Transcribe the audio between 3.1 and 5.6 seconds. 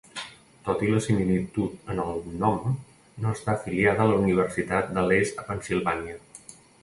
no està afiliada a la Universitat de l'est a